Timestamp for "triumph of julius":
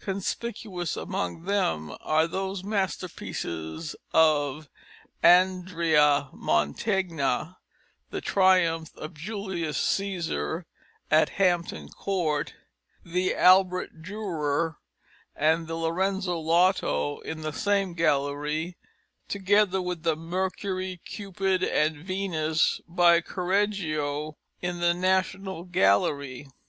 8.20-9.78